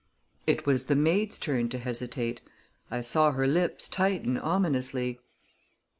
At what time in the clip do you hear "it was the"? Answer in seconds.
0.47-0.95